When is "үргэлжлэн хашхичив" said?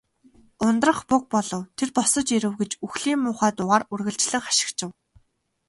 3.93-4.89